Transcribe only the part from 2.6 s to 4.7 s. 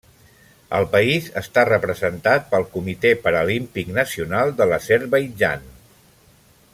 Comitè Paralímpic Nacional